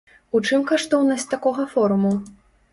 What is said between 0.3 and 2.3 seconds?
У чым каштоўнасць такога форуму?